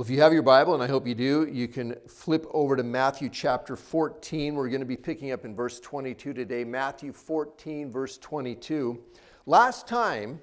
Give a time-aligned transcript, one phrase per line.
[0.00, 2.74] Well, if you have your Bible, and I hope you do, you can flip over
[2.74, 4.54] to Matthew chapter 14.
[4.54, 6.64] We're going to be picking up in verse 22 today.
[6.64, 8.98] Matthew 14, verse 22.
[9.44, 10.40] Last time,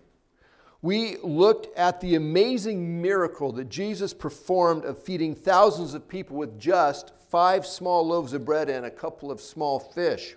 [0.83, 6.59] we looked at the amazing miracle that Jesus performed of feeding thousands of people with
[6.59, 10.35] just five small loaves of bread and a couple of small fish.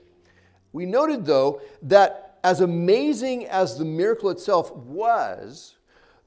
[0.73, 5.77] We noted, though, that as amazing as the miracle itself was,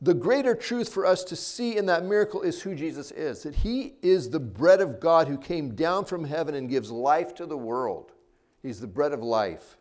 [0.03, 3.55] the greater truth for us to see in that miracle is who Jesus is that
[3.55, 7.45] he is the bread of God who came down from heaven and gives life to
[7.45, 8.11] the world.
[8.61, 9.77] He's the bread of life.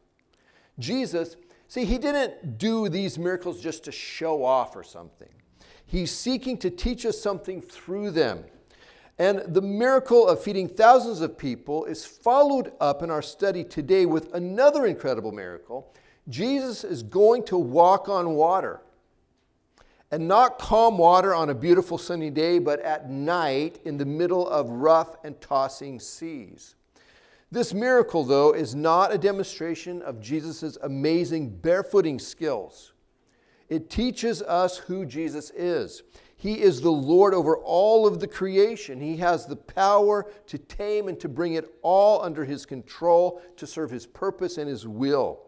[0.79, 1.37] Jesus,
[1.67, 5.29] see, he didn't do these miracles just to show off or something.
[5.85, 8.45] He's seeking to teach us something through them.
[9.19, 14.07] And the miracle of feeding thousands of people is followed up in our study today
[14.07, 15.93] with another incredible miracle.
[16.29, 18.83] Jesus is going to walk on water
[20.13, 24.47] and not calm water on a beautiful sunny day, but at night in the middle
[24.47, 26.75] of rough and tossing seas.
[27.51, 32.93] This miracle, though, is not a demonstration of Jesus' amazing barefooting skills.
[33.71, 36.03] It teaches us who Jesus is.
[36.37, 39.01] He is the Lord over all of the creation.
[39.01, 43.67] He has the power to tame and to bring it all under His control to
[43.67, 45.41] serve His purpose and His will.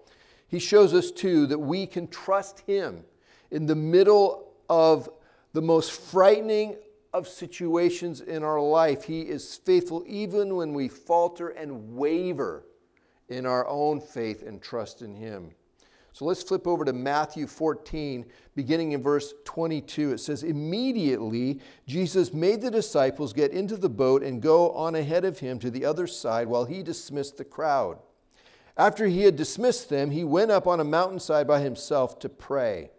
[0.49, 3.05] He shows us, too, that we can trust Him
[3.51, 5.09] in the middle of
[5.53, 6.77] the most frightening
[7.13, 9.05] of situations in our life.
[9.05, 12.65] He is faithful even when we falter and waver
[13.29, 15.53] in our own faith and trust in Him.
[16.15, 20.13] So let's flip over to Matthew 14, beginning in verse 22.
[20.13, 25.25] It says, Immediately Jesus made the disciples get into the boat and go on ahead
[25.25, 27.99] of him to the other side while he dismissed the crowd.
[28.77, 32.91] After he had dismissed them, he went up on a mountainside by himself to pray.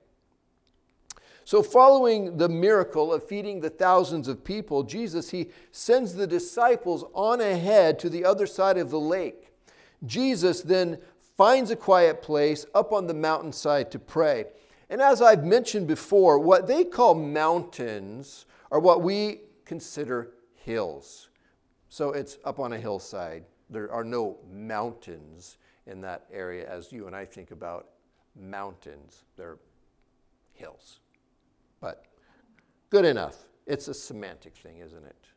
[1.45, 7.05] So, following the miracle of feeding the thousands of people, Jesus, he sends the disciples
[7.13, 9.53] on ahead to the other side of the lake.
[10.03, 10.97] Jesus then
[11.37, 14.45] finds a quiet place up on the mountainside to pray.
[14.89, 21.29] And as I've mentioned before, what they call mountains are what we consider hills.
[21.89, 23.43] So it's up on a hillside.
[23.69, 27.89] There are no mountains in that area as you and I think about
[28.35, 29.25] mountains.
[29.37, 29.59] They're
[30.53, 31.01] hills.
[31.85, 32.03] But
[32.89, 33.35] good enough.
[33.67, 35.27] It's a semantic thing, isn't it?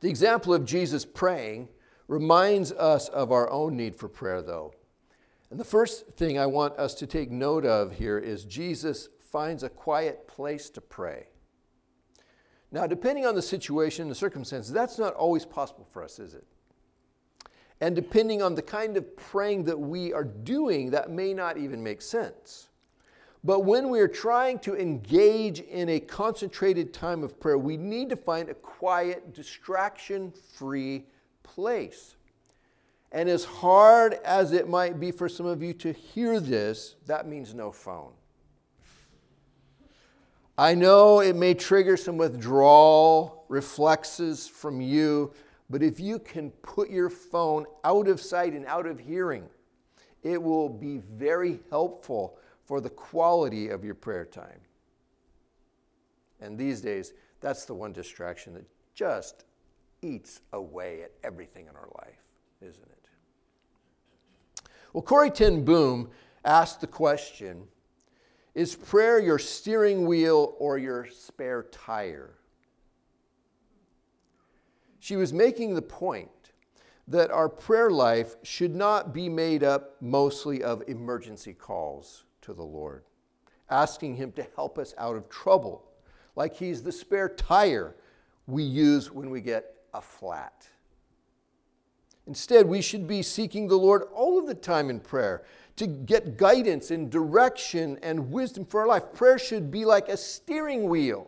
[0.00, 1.70] The example of Jesus praying
[2.06, 4.74] reminds us of our own need for prayer, though.
[5.50, 9.62] And the first thing I want us to take note of here is Jesus finds
[9.62, 11.28] a quiet place to pray.
[12.70, 16.34] Now, depending on the situation and the circumstances, that's not always possible for us, is
[16.34, 16.44] it?
[17.80, 21.82] And depending on the kind of praying that we are doing, that may not even
[21.82, 22.66] make sense.
[23.42, 28.10] But when we are trying to engage in a concentrated time of prayer, we need
[28.10, 31.06] to find a quiet, distraction free
[31.42, 32.16] place.
[33.12, 37.26] And as hard as it might be for some of you to hear this, that
[37.26, 38.12] means no phone.
[40.58, 45.32] I know it may trigger some withdrawal reflexes from you,
[45.70, 49.48] but if you can put your phone out of sight and out of hearing,
[50.22, 52.38] it will be very helpful
[52.70, 54.60] for the quality of your prayer time.
[56.40, 58.64] And these days, that's the one distraction that
[58.94, 59.44] just
[60.02, 62.22] eats away at everything in our life,
[62.62, 64.70] isn't it?
[64.92, 66.10] Well, Corrie ten Boom
[66.44, 67.64] asked the question
[68.54, 72.38] Is prayer your steering wheel or your spare tire?
[75.00, 76.52] She was making the point
[77.08, 82.64] that our prayer life should not be made up mostly of emergency calls to the
[82.64, 83.04] Lord,
[83.68, 85.84] asking Him to help us out of trouble,
[86.36, 87.94] like He's the spare tire
[88.46, 90.68] we use when we get a flat.
[92.26, 95.42] Instead, we should be seeking the Lord all of the time in prayer
[95.76, 99.12] to get guidance and direction and wisdom for our life.
[99.14, 101.26] Prayer should be like a steering wheel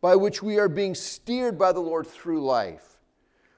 [0.00, 2.98] by which we are being steered by the Lord through life.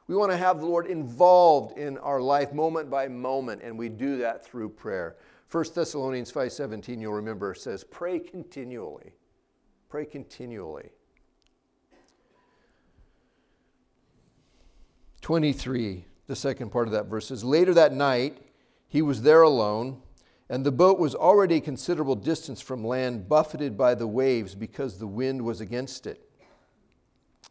[0.07, 3.89] We want to have the Lord involved in our life moment by moment, and we
[3.89, 5.17] do that through prayer.
[5.55, 9.13] 1 Thessalonians 5:17 you'll remember says pray continually.
[9.89, 10.91] Pray continually.
[15.21, 18.39] 23 the second part of that verse says later that night
[18.89, 20.03] he was there alone
[20.49, 24.99] and the boat was already a considerable distance from land buffeted by the waves because
[24.99, 26.29] the wind was against it.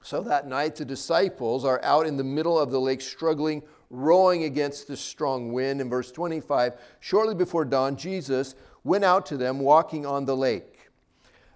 [0.02, 3.64] So that night the disciples are out in the middle of the lake struggling
[3.94, 5.80] rowing against the strong wind.
[5.80, 10.90] In verse 25, shortly before dawn, Jesus went out to them walking on the lake.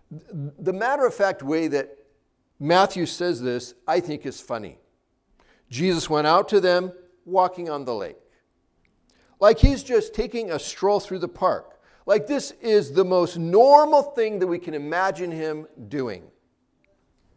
[0.10, 1.98] The matter of fact way that
[2.60, 4.80] Matthew says this, I think, is funny.
[5.69, 6.94] Jesus went out to them
[7.25, 8.18] walking on the lake.
[9.40, 11.80] Like he's just taking a stroll through the park.
[12.06, 16.24] Like this is the most normal thing that we can imagine him doing.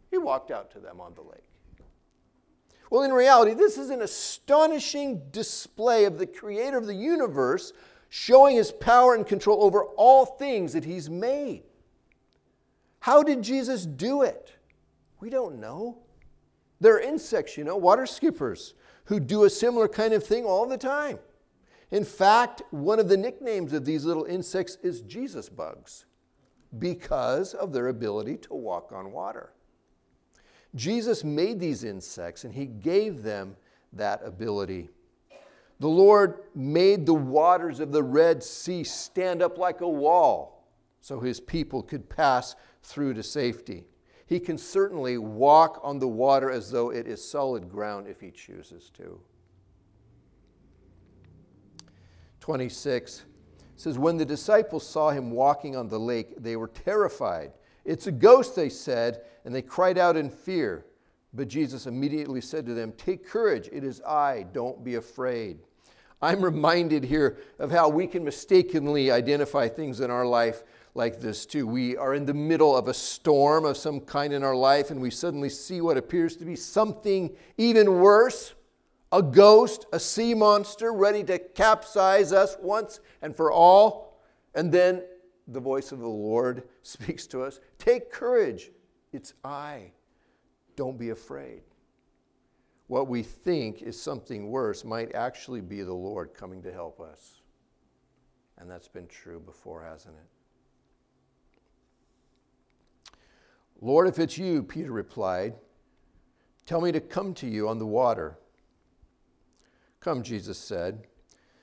[0.09, 1.43] He walked out to them on the lake.
[2.91, 7.71] Well, in reality, this is an astonishing display of the creator of the universe
[8.09, 11.63] showing his power and control over all things that he's made.
[12.99, 14.51] How did Jesus do it?
[15.21, 15.99] We don't know.
[16.81, 18.73] There are insects, you know, water skippers,
[19.05, 21.19] who do a similar kind of thing all the time.
[21.91, 26.05] In fact, one of the nicknames of these little insects is Jesus bugs
[26.77, 29.53] because of their ability to walk on water.
[30.75, 33.55] Jesus made these insects and he gave them
[33.93, 34.89] that ability.
[35.79, 40.67] The Lord made the waters of the Red Sea stand up like a wall
[41.01, 43.85] so his people could pass through to safety.
[44.27, 48.31] He can certainly walk on the water as though it is solid ground if he
[48.31, 49.19] chooses to.
[52.39, 53.25] 26
[53.75, 57.51] says, When the disciples saw him walking on the lake, they were terrified.
[57.85, 60.85] It's a ghost, they said, and they cried out in fear.
[61.33, 65.59] But Jesus immediately said to them, Take courage, it is I, don't be afraid.
[66.21, 70.63] I'm reminded here of how we can mistakenly identify things in our life
[70.93, 71.65] like this too.
[71.65, 75.01] We are in the middle of a storm of some kind in our life, and
[75.01, 78.53] we suddenly see what appears to be something even worse
[79.11, 84.21] a ghost, a sea monster ready to capsize us once and for all.
[84.55, 85.03] And then
[85.47, 88.71] the voice of the Lord speaks to us Take courage,
[89.11, 89.91] it's I.
[90.75, 91.61] Don't be afraid.
[92.87, 97.41] What we think is something worse might actually be the Lord coming to help us.
[98.57, 100.31] And that's been true before, hasn't it?
[103.81, 105.55] Lord, if it's you, Peter replied,
[106.65, 108.37] tell me to come to you on the water.
[109.99, 111.07] Come, Jesus said.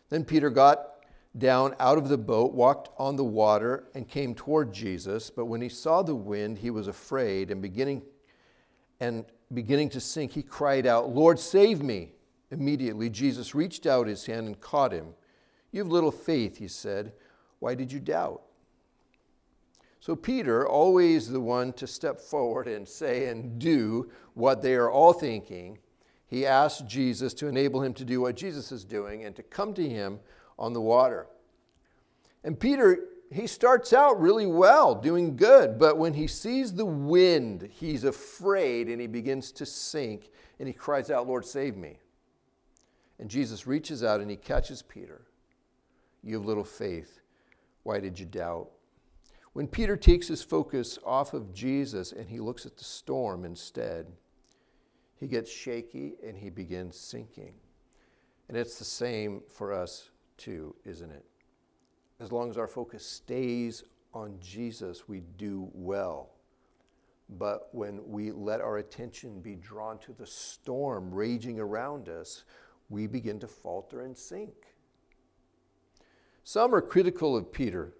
[0.09, 0.98] Then Peter got
[1.37, 5.31] down out of the boat, walked on the water, and came toward Jesus.
[5.31, 8.03] But when he saw the wind, he was afraid, and beginning
[9.01, 12.13] and beginning to sink, he cried out, Lord, save me.
[12.51, 15.15] Immediately, Jesus reached out his hand and caught him.
[15.71, 17.13] You have little faith, he said.
[17.59, 18.43] Why did you doubt?
[20.01, 24.91] So, Peter, always the one to step forward and say and do what they are
[24.91, 25.79] all thinking,
[26.27, 29.75] he asked Jesus to enable him to do what Jesus is doing and to come
[29.75, 30.21] to him
[30.59, 31.27] on the water.
[32.45, 33.01] And Peter,
[33.31, 38.89] he starts out really well, doing good, but when he sees the wind, he's afraid
[38.89, 41.99] and he begins to sink and he cries out, Lord, save me.
[43.19, 45.23] And Jesus reaches out and he catches Peter.
[46.23, 47.21] You have little faith.
[47.83, 48.71] Why did you doubt?
[49.53, 54.07] When Peter takes his focus off of Jesus and he looks at the storm instead,
[55.17, 57.55] he gets shaky and he begins sinking.
[58.49, 61.25] And it's the same for us too, isn't it?
[62.21, 66.31] As long as our focus stays on Jesus, we do well.
[67.29, 72.45] But when we let our attention be drawn to the storm raging around us,
[72.89, 74.55] we begin to falter and sink.
[76.43, 77.93] Some are critical of Peter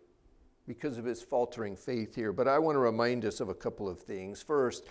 [0.67, 2.33] because of his faltering faith here.
[2.33, 4.43] But I want to remind us of a couple of things.
[4.43, 4.87] First,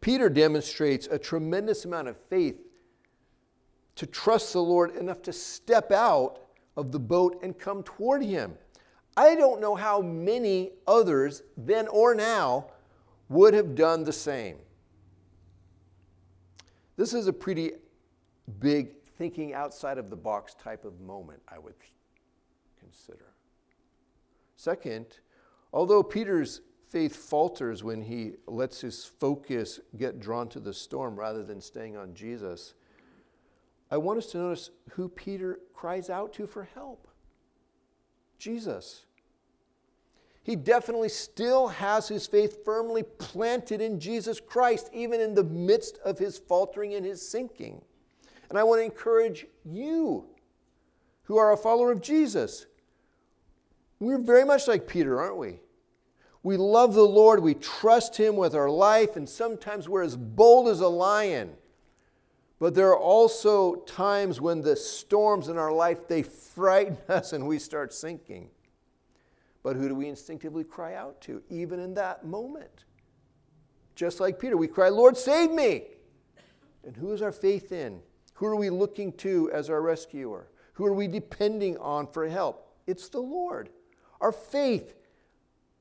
[0.00, 2.60] Peter demonstrates a tremendous amount of faith
[3.96, 6.38] to trust the Lord enough to step out
[6.76, 8.54] of the boat and come toward him.
[9.16, 12.66] I don't know how many others, then or now,
[13.28, 14.56] would have done the same.
[16.96, 17.72] This is a pretty
[18.58, 21.74] big thinking outside of the box type of moment, I would
[22.78, 23.34] consider.
[24.56, 25.06] Second,
[25.72, 31.42] although Peter's faith falters when he lets his focus get drawn to the storm rather
[31.42, 32.74] than staying on Jesus,
[33.92, 37.06] I want us to notice who Peter cries out to for help
[38.38, 39.06] Jesus.
[40.42, 45.98] He definitely still has his faith firmly planted in Jesus Christ, even in the midst
[46.04, 47.82] of his faltering and his sinking.
[48.50, 50.24] And I want to encourage you
[51.24, 52.66] who are a follower of Jesus
[54.02, 55.60] we're very much like Peter, aren't we?
[56.42, 60.66] We love the Lord, we trust Him with our life, and sometimes we're as bold
[60.66, 61.52] as a lion.
[62.62, 67.48] But there are also times when the storms in our life they frighten us and
[67.48, 68.50] we start sinking.
[69.64, 72.84] But who do we instinctively cry out to, even in that moment?
[73.96, 75.86] Just like Peter, we cry, Lord, save me.
[76.84, 78.00] And who is our faith in?
[78.34, 80.46] Who are we looking to as our rescuer?
[80.74, 82.76] Who are we depending on for help?
[82.86, 83.70] It's the Lord.
[84.20, 84.94] Our faith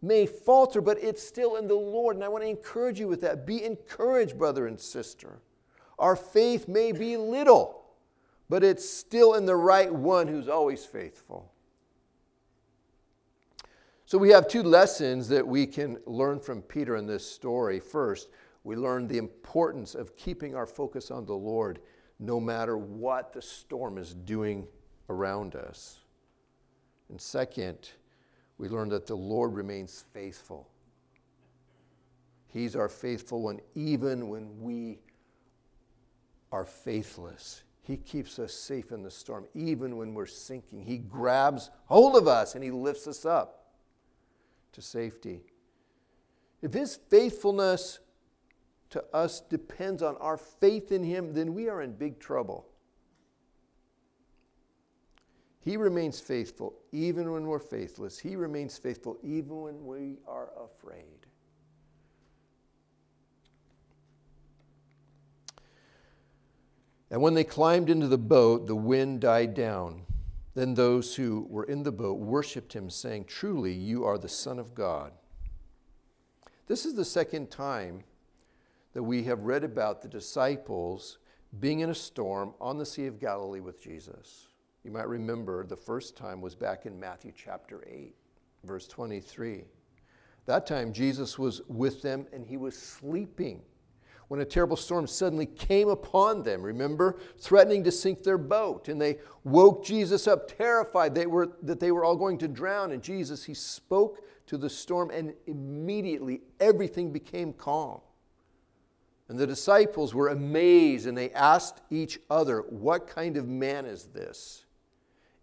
[0.01, 2.15] may falter, but it's still in the Lord.
[2.15, 3.45] And I want to encourage you with that.
[3.45, 5.41] Be encouraged, brother and sister.
[6.01, 7.83] Our faith may be little,
[8.49, 11.51] but it's still in the right one who's always faithful.
[14.07, 17.79] So we have two lessons that we can learn from Peter in this story.
[17.79, 18.29] First,
[18.63, 21.79] we learn the importance of keeping our focus on the Lord
[22.19, 24.67] no matter what the storm is doing
[25.07, 25.99] around us.
[27.09, 27.91] And second,
[28.57, 30.67] we learn that the Lord remains faithful.
[32.47, 34.97] He's our faithful one, even when we
[36.51, 37.63] are faithless.
[37.83, 40.83] He keeps us safe in the storm, even when we're sinking.
[40.83, 43.73] He grabs hold of us and He lifts us up
[44.73, 45.41] to safety.
[46.61, 47.99] If His faithfulness
[48.91, 52.67] to us depends on our faith in Him, then we are in big trouble.
[55.59, 58.19] He remains faithful even when we're faithless.
[58.19, 61.27] He remains faithful even when we are afraid.
[67.11, 70.03] And when they climbed into the boat, the wind died down.
[70.55, 74.57] Then those who were in the boat worshiped him, saying, Truly, you are the Son
[74.57, 75.11] of God.
[76.67, 78.05] This is the second time
[78.93, 81.17] that we have read about the disciples
[81.59, 84.47] being in a storm on the Sea of Galilee with Jesus.
[84.85, 88.15] You might remember the first time was back in Matthew chapter 8,
[88.63, 89.65] verse 23.
[90.45, 93.61] That time Jesus was with them and he was sleeping
[94.31, 98.87] when a terrible storm suddenly came upon them, remember, threatening to sink their boat.
[98.87, 102.93] And they woke Jesus up terrified they were, that they were all going to drown.
[102.93, 107.99] And Jesus, he spoke to the storm, and immediately everything became calm.
[109.27, 114.05] And the disciples were amazed and they asked each other, What kind of man is
[114.05, 114.63] this?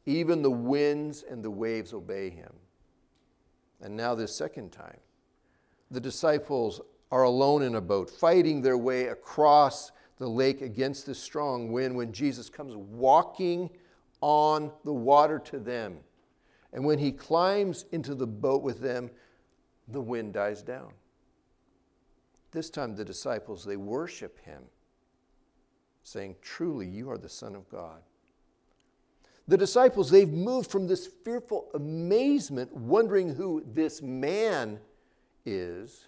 [0.06, 2.54] Even the winds and the waves obey him.
[3.82, 5.00] And now, this second time,
[5.90, 6.80] the disciples
[7.10, 11.96] are alone in a boat, fighting their way across the lake against the strong wind
[11.96, 13.70] when Jesus comes walking
[14.20, 15.98] on the water to them.
[16.72, 19.10] And when he climbs into the boat with them,
[19.86, 20.92] the wind dies down.
[22.50, 24.64] This time the disciples they worship him
[26.02, 28.02] saying, "Truly you are the son of God."
[29.46, 34.80] The disciples they've moved from this fearful amazement wondering who this man
[35.46, 36.06] is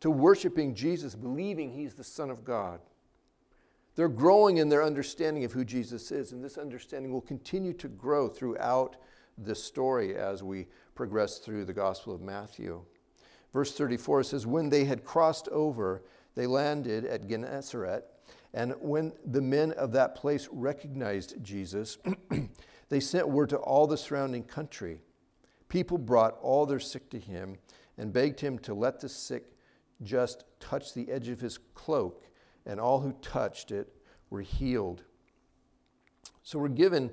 [0.00, 2.80] to worshiping Jesus, believing he's the Son of God.
[3.96, 7.88] They're growing in their understanding of who Jesus is, and this understanding will continue to
[7.88, 8.96] grow throughout
[9.36, 12.82] this story as we progress through the Gospel of Matthew.
[13.52, 16.02] Verse 34 says, When they had crossed over,
[16.34, 18.04] they landed at Gennesaret,
[18.54, 21.98] and when the men of that place recognized Jesus,
[22.88, 25.00] they sent word to all the surrounding country.
[25.68, 27.58] People brought all their sick to him
[27.98, 29.52] and begged him to let the sick
[30.02, 32.24] just touched the edge of his cloak,
[32.66, 33.92] and all who touched it
[34.30, 35.02] were healed.
[36.42, 37.10] So we're given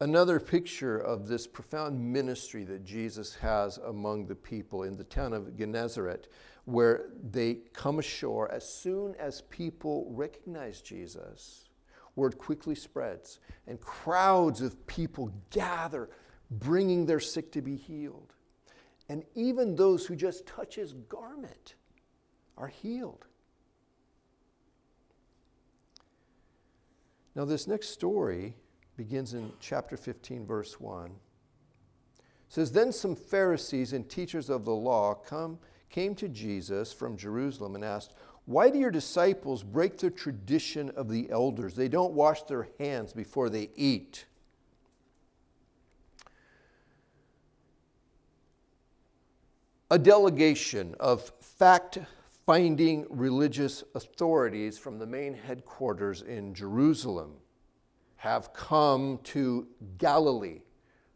[0.00, 5.32] another picture of this profound ministry that Jesus has among the people in the town
[5.32, 6.28] of Gennesaret,
[6.64, 11.68] where they come ashore as soon as people recognize Jesus.
[12.16, 16.10] Word quickly spreads, and crowds of people gather,
[16.50, 18.34] bringing their sick to be healed.
[19.08, 21.74] And even those who just touch his garment
[22.56, 23.26] are healed.
[27.34, 28.54] Now, this next story
[28.96, 31.06] begins in chapter 15, verse 1.
[31.06, 31.12] It
[32.48, 35.58] says, Then some Pharisees and teachers of the law come,
[35.90, 38.14] came to Jesus from Jerusalem and asked,
[38.46, 41.74] Why do your disciples break the tradition of the elders?
[41.74, 44.24] They don't wash their hands before they eat.
[49.90, 51.98] A delegation of fact
[52.46, 57.32] finding religious authorities from the main headquarters in Jerusalem
[58.16, 59.66] have come to
[59.98, 60.60] Galilee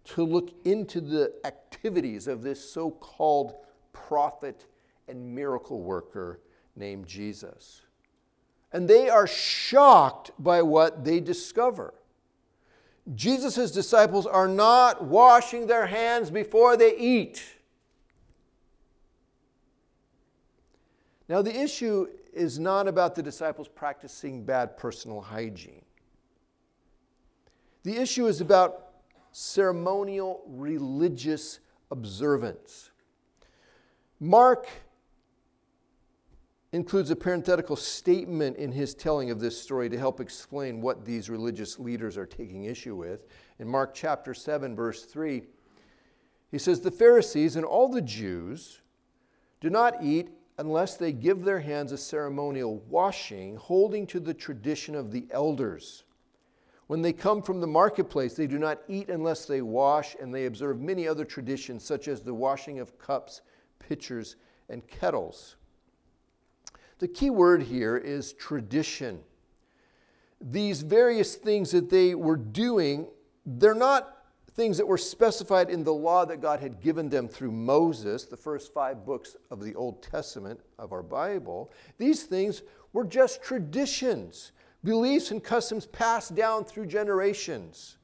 [0.04, 3.54] to look into the activities of this so called
[3.92, 4.66] prophet
[5.06, 6.40] and miracle worker
[6.74, 7.82] named Jesus.
[8.72, 11.94] And they are shocked by what they discover.
[13.14, 17.42] Jesus' disciples are not washing their hands before they eat.
[21.30, 25.84] Now, the issue is not about the disciples practicing bad personal hygiene.
[27.84, 28.86] The issue is about
[29.30, 31.60] ceremonial religious
[31.92, 32.90] observance.
[34.18, 34.66] Mark
[36.72, 41.30] includes a parenthetical statement in his telling of this story to help explain what these
[41.30, 43.28] religious leaders are taking issue with.
[43.60, 45.44] In Mark chapter 7, verse 3,
[46.50, 48.80] He says, The Pharisees and all the Jews
[49.60, 50.30] do not eat
[50.60, 56.04] unless they give their hands a ceremonial washing, holding to the tradition of the elders.
[56.86, 60.44] When they come from the marketplace, they do not eat unless they wash, and they
[60.44, 63.40] observe many other traditions, such as the washing of cups,
[63.78, 64.36] pitchers,
[64.68, 65.56] and kettles.
[66.98, 69.20] The key word here is tradition.
[70.42, 73.06] These various things that they were doing,
[73.46, 74.19] they're not
[74.54, 78.36] things that were specified in the law that God had given them through Moses, the
[78.36, 81.72] first five books of the Old Testament of our Bible.
[81.98, 84.52] These things were just traditions,
[84.82, 87.96] beliefs and customs passed down through generations.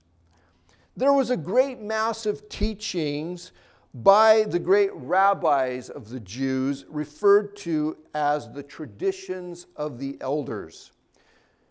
[0.97, 3.53] There was a great mass of teachings
[3.93, 10.93] by the great rabbis of the Jews, referred to as the traditions of the elders,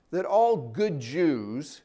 [0.09, 1.81] that all good Jews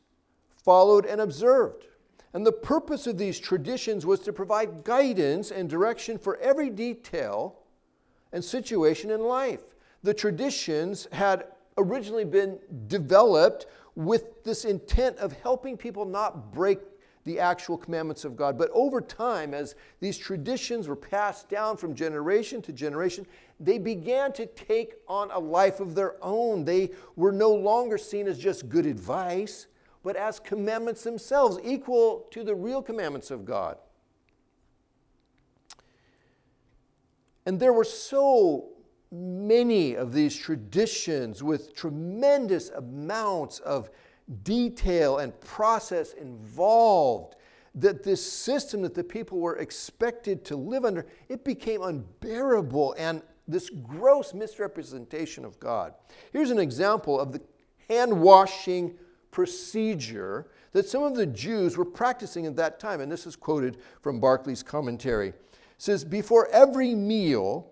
[0.64, 1.86] followed and observed.
[2.32, 7.56] And the purpose of these traditions was to provide guidance and direction for every detail
[8.32, 9.62] and situation in life.
[10.02, 11.46] The traditions had
[11.76, 16.78] originally been developed with this intent of helping people not break
[17.24, 18.56] the actual commandments of God.
[18.56, 23.26] But over time, as these traditions were passed down from generation to generation,
[23.58, 26.64] they began to take on a life of their own.
[26.64, 29.66] They were no longer seen as just good advice,
[30.02, 33.76] but as commandments themselves, equal to the real commandments of God.
[37.46, 38.68] And there were so
[39.12, 43.90] many of these traditions with tremendous amounts of
[44.44, 47.34] detail and process involved
[47.74, 53.22] that this system that the people were expected to live under it became unbearable and
[53.48, 55.94] this gross misrepresentation of god
[56.32, 57.40] here's an example of the
[57.88, 58.96] hand washing
[59.30, 63.78] procedure that some of the jews were practicing at that time and this is quoted
[64.00, 65.36] from barclay's commentary it
[65.78, 67.70] says before every meal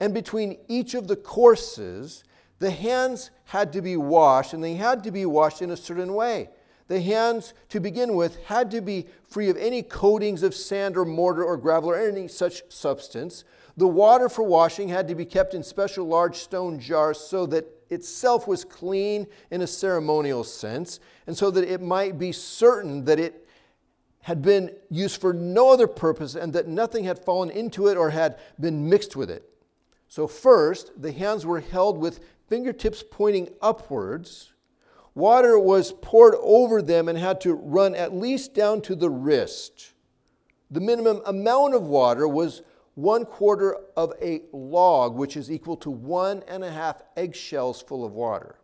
[0.00, 2.24] and between each of the courses
[2.58, 6.14] the hands had to be washed, and they had to be washed in a certain
[6.14, 6.48] way.
[6.88, 11.04] The hands, to begin with, had to be free of any coatings of sand or
[11.04, 13.44] mortar or gravel or any such substance.
[13.76, 17.66] The water for washing had to be kept in special large stone jars so that
[17.90, 23.18] itself was clean in a ceremonial sense, and so that it might be certain that
[23.18, 23.46] it
[24.22, 28.10] had been used for no other purpose and that nothing had fallen into it or
[28.10, 29.48] had been mixed with it.
[30.08, 34.52] So, first, the hands were held with fingertips pointing upwards.
[35.14, 39.92] Water was poured over them and had to run at least down to the wrist.
[40.70, 42.62] The minimum amount of water was
[42.96, 48.04] one quarter of a log, which is equal to one and a half eggshells full
[48.04, 48.56] of water.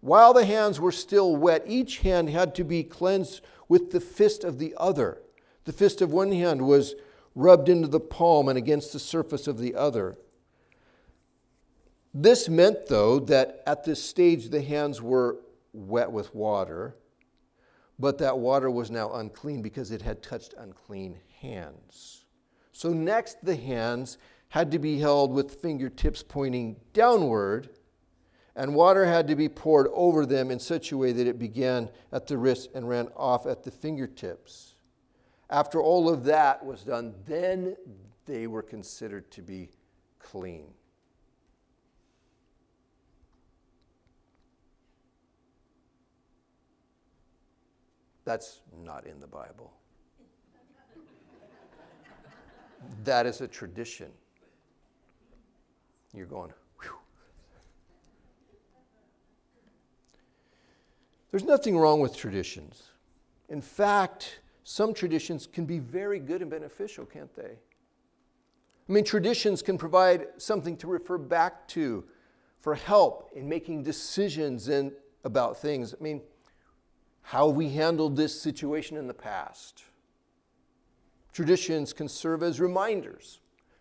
[0.00, 4.42] While the hands were still wet, each hand had to be cleansed with the fist
[4.42, 5.22] of the other.
[5.64, 6.96] The fist of one hand was
[7.36, 10.18] rubbed into the palm and against the surface of the other.
[12.12, 15.38] This meant, though, that at this stage the hands were
[15.72, 16.96] wet with water,
[18.00, 22.19] but that water was now unclean because it had touched unclean hands.
[22.80, 24.16] So, next, the hands
[24.48, 27.68] had to be held with fingertips pointing downward,
[28.56, 31.90] and water had to be poured over them in such a way that it began
[32.10, 34.76] at the wrist and ran off at the fingertips.
[35.50, 37.76] After all of that was done, then
[38.24, 39.68] they were considered to be
[40.18, 40.72] clean.
[48.24, 49.70] That's not in the Bible.
[53.04, 54.10] That is a tradition.
[56.12, 56.98] You're going, whew.
[61.30, 62.82] There's nothing wrong with traditions.
[63.48, 67.52] In fact, some traditions can be very good and beneficial, can't they?
[68.88, 72.04] I mean, traditions can provide something to refer back to
[72.60, 74.92] for help in making decisions in,
[75.24, 75.94] about things.
[75.98, 76.20] I mean,
[77.22, 79.84] how we handled this situation in the past.
[81.32, 83.40] Traditions can serve as reminders.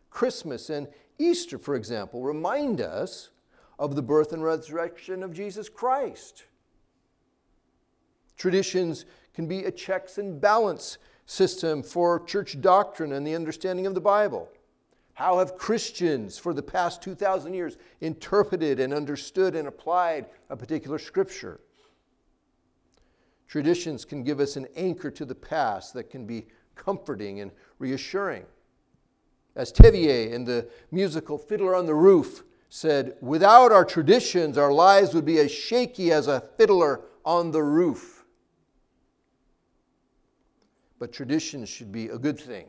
[0.10, 3.30] Christmas and Easter, for example, remind us
[3.78, 6.46] of the birth and resurrection of Jesus Christ.
[8.38, 13.94] Traditions can be a checks and balance system for church doctrine and the understanding of
[13.94, 14.50] the Bible.
[15.14, 20.98] How have Christians for the past 2,000 years interpreted and understood and applied a particular
[20.98, 21.60] scripture?
[23.48, 26.48] Traditions can give us an anchor to the past that can be
[26.80, 28.46] comforting and reassuring.
[29.56, 35.14] As Tevye in the musical Fiddler on the Roof said, without our traditions, our lives
[35.14, 38.24] would be as shaky as a fiddler on the roof.
[41.00, 42.68] But traditions should be a good thing,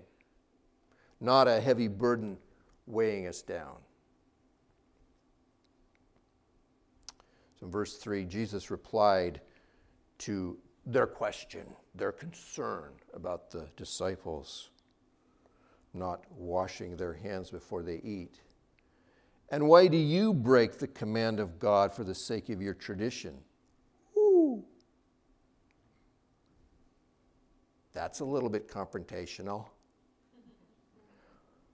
[1.21, 2.39] not a heavy burden
[2.87, 3.77] weighing us down.
[7.59, 9.43] So in verse 3, Jesus replied
[10.19, 14.71] to their question, their concern about the disciples
[15.93, 18.41] not washing their hands before they eat.
[19.51, 23.37] And why do you break the command of God for the sake of your tradition?
[24.17, 24.65] Ooh.
[27.93, 29.67] That's a little bit confrontational.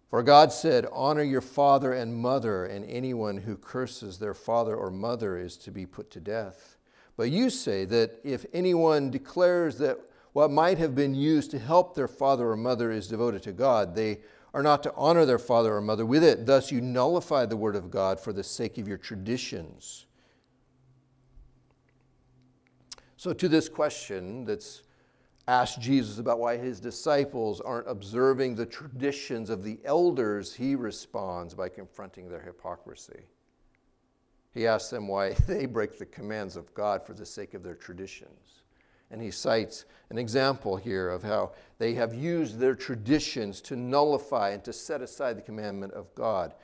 [0.08, 4.90] For God said, Honor your father and mother, and anyone who curses their father or
[4.90, 6.75] mother is to be put to death.
[7.16, 9.98] But you say that if anyone declares that
[10.32, 13.94] what might have been used to help their father or mother is devoted to God,
[13.94, 14.20] they
[14.52, 16.46] are not to honor their father or mother with it.
[16.46, 20.06] Thus, you nullify the word of God for the sake of your traditions.
[23.16, 24.82] So, to this question that's
[25.48, 31.54] asked Jesus about why his disciples aren't observing the traditions of the elders, he responds
[31.54, 33.24] by confronting their hypocrisy.
[34.56, 37.74] He asks them why they break the commands of God for the sake of their
[37.74, 38.62] traditions.
[39.10, 44.50] And he cites an example here of how they have used their traditions to nullify
[44.50, 46.54] and to set aside the commandment of God.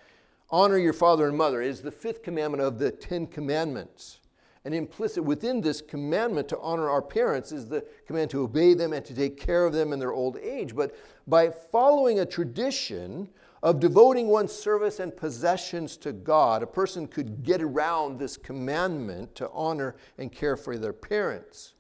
[0.51, 4.21] Honor your father and mother is the fifth commandment of the Ten Commandments.
[4.65, 8.93] And implicit within this commandment to honor our parents is the command to obey them
[8.93, 10.75] and to take care of them in their old age.
[10.75, 13.29] But by following a tradition
[13.63, 19.35] of devoting one's service and possessions to God, a person could get around this commandment
[19.37, 21.75] to honor and care for their parents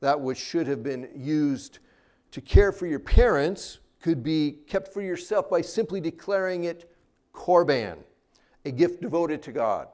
[0.00, 1.78] that which should have been used
[2.30, 6.90] to care for your parents could be kept for yourself by simply declaring it
[7.32, 7.98] korban,
[8.64, 9.88] a gift devoted to God.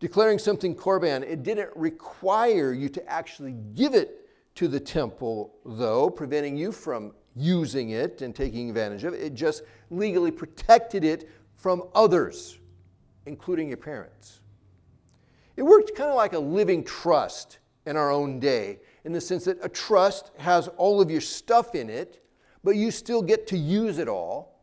[0.00, 6.10] Declaring something korban, it didn't require you to actually give it to the temple, though,
[6.10, 9.22] preventing you from using it and taking advantage of it.
[9.22, 12.58] It just legally protected it from others,
[13.26, 14.40] including your parents.
[15.56, 19.44] It worked kind of like a living trust in our own day, in the sense
[19.44, 22.24] that a trust has all of your stuff in it,
[22.62, 24.62] but you still get to use it all.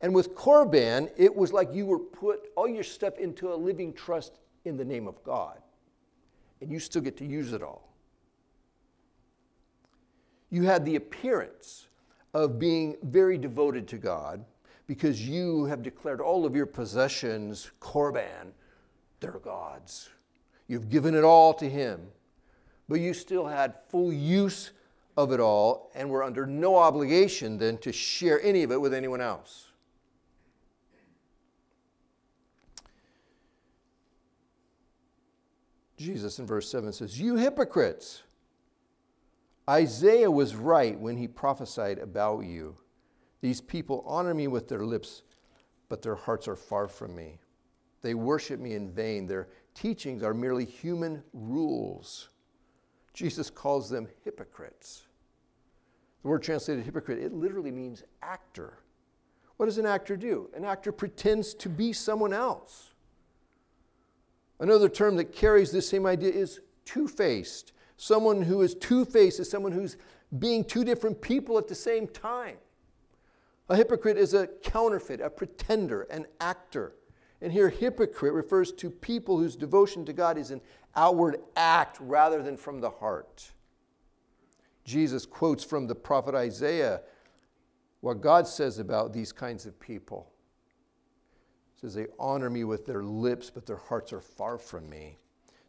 [0.00, 3.92] And with Corban, it was like you were put all your stuff into a living
[3.92, 5.58] trust in the name of God,
[6.60, 7.87] and you still get to use it all.
[10.50, 11.86] You had the appearance
[12.34, 14.44] of being very devoted to God
[14.86, 18.52] because you have declared all of your possessions, Korban,
[19.20, 20.08] they're God's.
[20.66, 22.00] You've given it all to Him,
[22.88, 24.70] but you still had full use
[25.16, 28.94] of it all and were under no obligation then to share any of it with
[28.94, 29.66] anyone else.
[35.96, 38.22] Jesus in verse 7 says, You hypocrites!
[39.68, 42.76] Isaiah was right when he prophesied about you.
[43.42, 45.22] These people honor me with their lips,
[45.88, 47.38] but their hearts are far from me.
[48.00, 49.26] They worship me in vain.
[49.26, 52.30] Their teachings are merely human rules.
[53.12, 55.02] Jesus calls them hypocrites.
[56.22, 58.78] The word translated hypocrite, it literally means actor.
[59.56, 60.48] What does an actor do?
[60.54, 62.94] An actor pretends to be someone else.
[64.60, 67.72] Another term that carries this same idea is two faced.
[67.98, 69.96] Someone who is two faced is someone who's
[70.38, 72.56] being two different people at the same time.
[73.68, 76.94] A hypocrite is a counterfeit, a pretender, an actor.
[77.42, 80.60] And here, hypocrite refers to people whose devotion to God is an
[80.94, 83.50] outward act rather than from the heart.
[84.84, 87.00] Jesus quotes from the prophet Isaiah
[88.00, 90.30] what God says about these kinds of people.
[91.74, 95.18] He says, They honor me with their lips, but their hearts are far from me.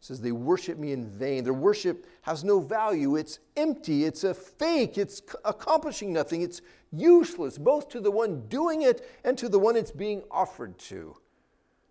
[0.00, 1.44] Says, They worship me in vain.
[1.44, 3.16] Their worship has no value.
[3.16, 4.04] It's empty.
[4.04, 4.96] It's a fake.
[4.96, 6.42] It's accomplishing nothing.
[6.42, 10.78] It's useless, both to the one doing it and to the one it's being offered
[10.78, 11.16] to.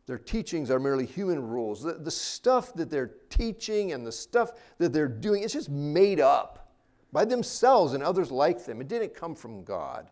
[0.08, 1.84] Their teachings are merely human rules.
[1.84, 6.20] The, the stuff that they're teaching and the stuff that they're doing, it's just made
[6.20, 6.74] up
[7.12, 8.82] by themselves and others like them.
[8.82, 10.10] It didn't come from God.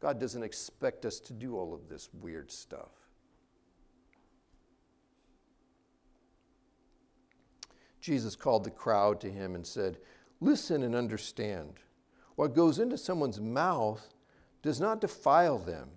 [0.00, 3.03] God doesn't expect us to do all of this weird stuff.
[8.04, 9.98] Jesus called the crowd to him and said,
[10.40, 11.80] Listen and understand.
[12.36, 14.12] What goes into someone's mouth
[14.62, 15.90] does not defile them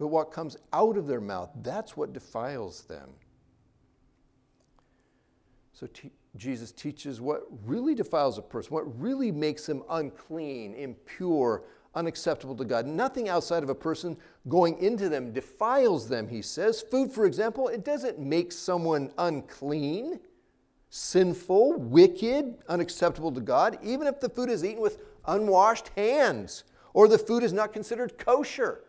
[0.00, 3.10] but what comes out of their mouth, that's what defiles them.
[5.74, 11.64] So t- Jesus teaches what really defiles a person, what really makes them unclean, impure,
[11.94, 12.86] unacceptable to God.
[12.86, 14.16] Nothing outside of a person
[14.48, 16.80] going into them defiles them, he says.
[16.80, 20.18] Food, for example, it doesn't make someone unclean,
[20.90, 27.06] sinful, wicked, unacceptable to God, even if the food is eaten with unwashed hands, or
[27.08, 28.82] the food is not considered kosher.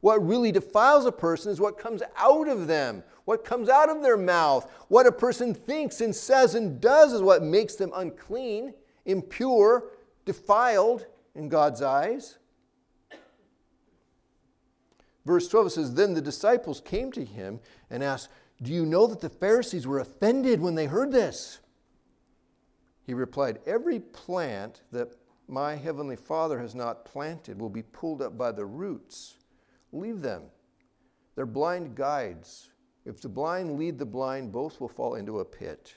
[0.00, 4.02] What really defiles a person is what comes out of them, what comes out of
[4.02, 4.70] their mouth.
[4.88, 9.90] What a person thinks and says and does is what makes them unclean, impure,
[10.24, 12.38] defiled in God's eyes.
[15.26, 18.30] Verse 12 says, Then the disciples came to him and asked,
[18.62, 21.60] Do you know that the Pharisees were offended when they heard this?
[23.02, 25.16] He replied, Every plant that
[25.48, 29.36] my heavenly Father has not planted will be pulled up by the roots.
[29.92, 30.42] Leave them.
[31.34, 32.70] They're blind guides.
[33.04, 35.94] If the blind lead the blind, both will fall into a pit.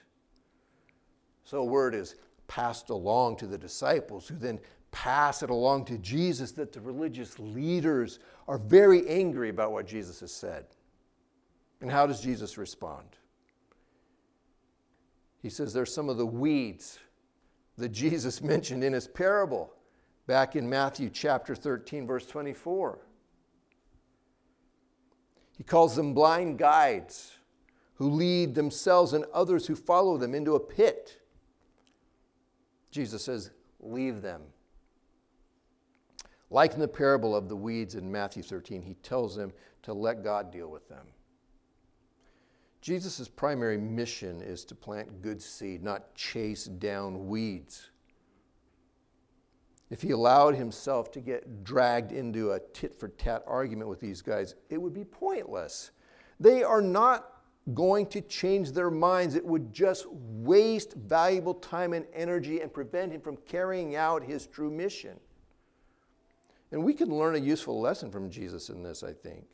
[1.44, 2.16] So, word is
[2.48, 4.60] passed along to the disciples, who then
[4.92, 10.22] pass it along to Jesus that the religious leaders are very angry about what Jesus
[10.22, 10.66] has said.
[11.84, 13.18] And how does Jesus respond?
[15.42, 16.98] He says there's some of the weeds
[17.78, 19.74] that Jesus mentioned in his parable
[20.26, 23.00] back in Matthew chapter 13, verse 24.
[25.58, 27.34] He calls them blind guides
[27.96, 31.20] who lead themselves and others who follow them into a pit.
[32.92, 34.42] Jesus says, Leave them.
[36.50, 40.24] Like in the parable of the weeds in Matthew 13, he tells them to let
[40.24, 41.08] God deal with them.
[42.84, 47.92] Jesus' primary mission is to plant good seed, not chase down weeds.
[49.90, 54.22] If he allowed himself to get dragged into a tit for tat argument with these
[54.22, 55.92] guys, it would be pointless.
[56.42, 57.30] They are not
[57.74, 59.36] going to change their minds.
[59.36, 64.46] It would just waste valuable time and energy and prevent him from carrying out his
[64.46, 65.22] true mission.
[66.74, 69.46] And we can learn a useful lesson from Jesus in this, I think.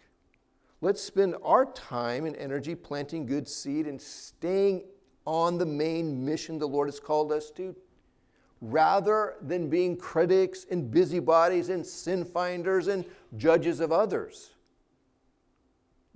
[0.82, 4.86] Let's spend our time and energy planting good seed and staying
[5.26, 7.76] on the main mission the Lord has called us to
[8.62, 13.06] rather than being critics and busybodies and sin finders and
[13.38, 14.52] judges of others.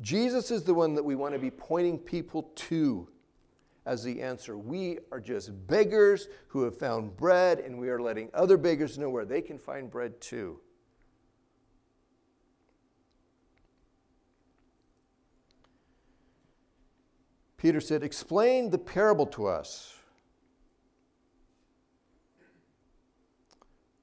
[0.01, 3.07] Jesus is the one that we want to be pointing people to
[3.85, 4.57] as the answer.
[4.57, 9.09] We are just beggars who have found bread, and we are letting other beggars know
[9.09, 10.59] where they can find bread too.
[17.63, 19.95] Peter said, Explain the parable to us.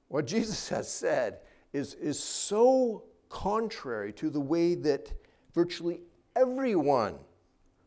[0.07, 1.37] What Jesus has said
[1.71, 5.13] is, is so contrary to the way that
[5.53, 6.01] virtually
[6.35, 7.19] everyone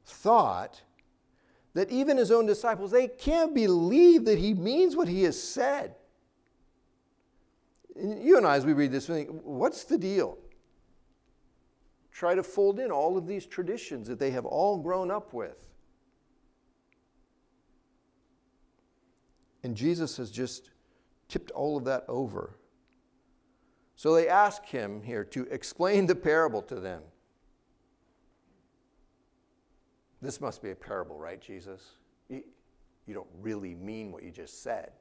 [0.05, 0.81] thought
[1.75, 5.97] that even his own disciples, they can't believe that he means what he has said.
[7.97, 10.39] You and I, as we read this, we think, what's the deal?
[12.15, 15.69] Try to fold in all of these traditions that they have all grown up with.
[19.65, 20.71] And Jesus has just
[21.29, 22.57] tipped all of that over.
[23.97, 27.03] So they ask him here to explain the parable to them.
[30.23, 31.83] This must be a parable, right, Jesus?
[32.29, 32.45] You,
[33.07, 34.93] you don't really mean what you just said.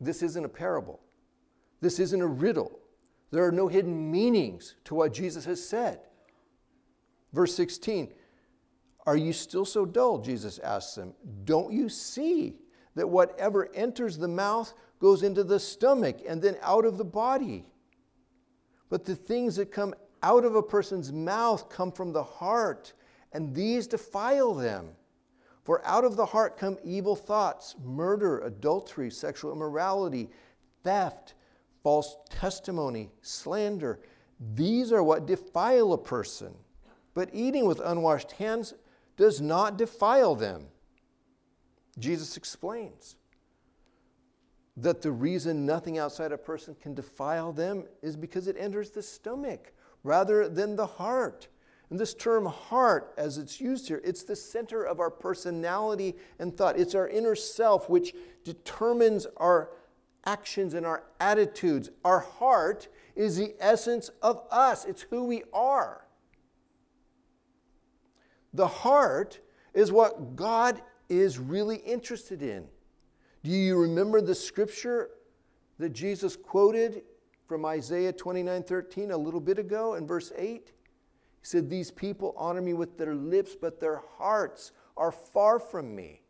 [0.00, 1.00] This isn't a parable.
[1.80, 2.78] This isn't a riddle.
[3.34, 5.98] There are no hidden meanings to what Jesus has said.
[7.32, 8.12] Verse 16
[9.06, 10.18] Are you still so dull?
[10.18, 11.14] Jesus asks them.
[11.44, 12.54] Don't you see
[12.94, 17.64] that whatever enters the mouth goes into the stomach and then out of the body.
[18.88, 22.92] But the things that come out of a person's mouth come from the heart,
[23.32, 24.90] and these defile them.
[25.64, 30.30] For out of the heart come evil thoughts, murder, adultery, sexual immorality,
[30.84, 31.34] theft,
[31.84, 34.00] false testimony, slander.
[34.54, 36.54] These are what defile a person.
[37.12, 38.74] But eating with unwashed hands
[39.16, 40.66] does not defile them.
[41.96, 43.14] Jesus explains
[44.76, 49.02] that the reason nothing outside a person can defile them is because it enters the
[49.02, 51.46] stomach rather than the heart.
[51.90, 56.56] And this term heart, as it's used here, it's the center of our personality and
[56.56, 56.78] thought.
[56.78, 59.70] It's our inner self which determines our
[60.26, 61.90] actions and our attitudes.
[62.04, 66.04] Our heart is the essence of us, it's who we are.
[68.52, 69.40] The heart
[69.72, 72.66] is what God is really interested in.
[73.42, 75.10] Do you remember the scripture
[75.78, 77.02] that Jesus quoted
[77.46, 80.66] from Isaiah 29 13 a little bit ago in verse 8?
[80.66, 80.72] He
[81.42, 86.22] said, These people honor me with their lips, but their hearts are far from me.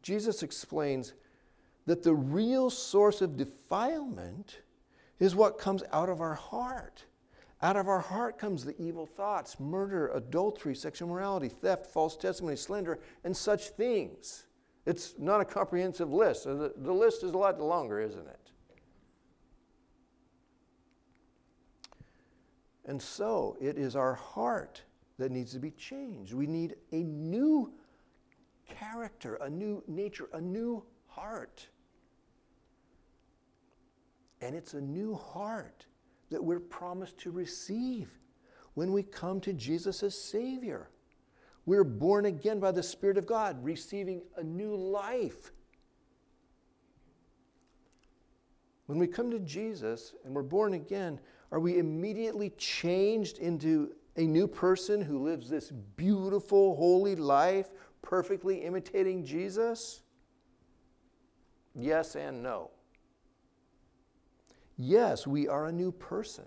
[0.00, 1.12] Jesus explains
[1.88, 4.60] that the real source of defilement
[5.18, 7.06] is what comes out of our heart.
[7.62, 12.56] Out of our heart comes the evil thoughts, murder, adultery, sexual immorality, theft, false testimony,
[12.56, 14.44] slander, and such things.
[14.84, 16.44] It's not a comprehensive list.
[16.44, 18.50] The, the list is a lot longer, isn't it?
[22.84, 24.82] And so it is our heart
[25.18, 26.34] that needs to be changed.
[26.34, 27.72] We need a new
[28.68, 31.66] character, a new nature, a new heart.
[34.40, 35.86] And it's a new heart
[36.30, 38.10] that we're promised to receive
[38.74, 40.90] when we come to Jesus as Savior.
[41.66, 45.52] We're born again by the Spirit of God, receiving a new life.
[48.86, 51.20] When we come to Jesus and we're born again,
[51.50, 57.68] are we immediately changed into a new person who lives this beautiful, holy life,
[58.00, 60.02] perfectly imitating Jesus?
[61.74, 62.70] Yes and no.
[64.78, 66.44] Yes, we are a new person.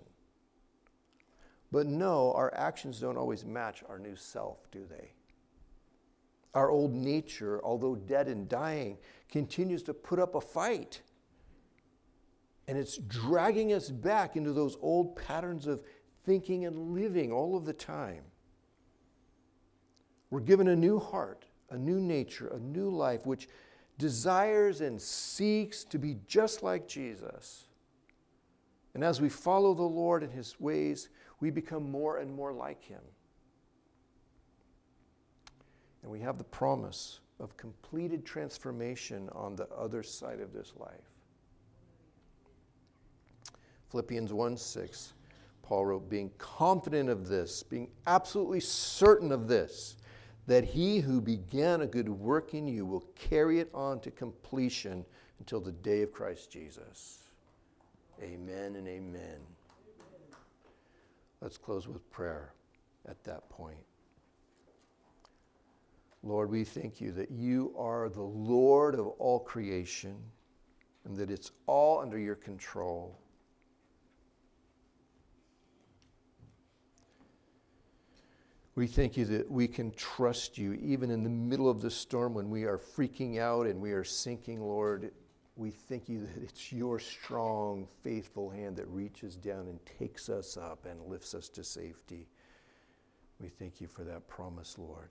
[1.70, 5.12] But no, our actions don't always match our new self, do they?
[6.54, 8.98] Our old nature, although dead and dying,
[9.30, 11.02] continues to put up a fight.
[12.68, 15.82] And it's dragging us back into those old patterns of
[16.24, 18.22] thinking and living all of the time.
[20.30, 23.48] We're given a new heart, a new nature, a new life, which
[23.98, 27.66] desires and seeks to be just like Jesus.
[28.94, 31.08] And as we follow the Lord and his ways,
[31.40, 33.00] we become more and more like him.
[36.02, 41.12] And we have the promise of completed transformation on the other side of this life.
[43.90, 45.12] Philippians 1 6,
[45.62, 49.96] Paul wrote, being confident of this, being absolutely certain of this,
[50.46, 55.04] that he who began a good work in you will carry it on to completion
[55.38, 57.21] until the day of Christ Jesus.
[58.22, 59.40] Amen and amen.
[61.40, 62.52] Let's close with prayer
[63.08, 63.84] at that point.
[66.22, 70.16] Lord, we thank you that you are the Lord of all creation
[71.04, 73.18] and that it's all under your control.
[78.76, 82.34] We thank you that we can trust you even in the middle of the storm
[82.34, 85.10] when we are freaking out and we are sinking, Lord
[85.56, 90.56] we thank you that it's your strong, faithful hand that reaches down and takes us
[90.56, 92.26] up and lifts us to safety.
[93.38, 95.10] We thank you for that promise, Lord.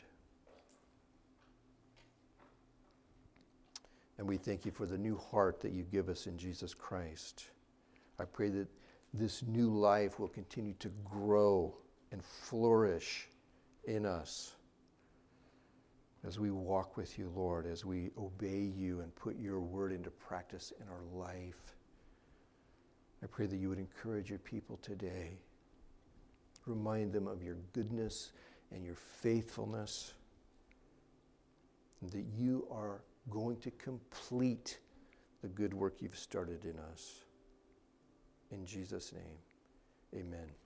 [4.18, 7.46] And we thank you for the new heart that you give us in Jesus Christ.
[8.20, 8.68] I pray that
[9.14, 11.76] this new life will continue to grow
[12.12, 13.28] and flourish
[13.86, 14.56] in us
[16.26, 20.12] as we walk with you, Lord, as we obey you and put your word into
[20.12, 21.76] practice in our life.
[23.24, 25.40] I pray that you would encourage your people today.
[26.66, 28.32] Remind them of your goodness
[28.72, 30.14] and your faithfulness,
[32.02, 34.78] and that you are going to complete
[35.42, 37.26] the good work you've started in us.
[38.52, 40.61] In Jesus' name, amen.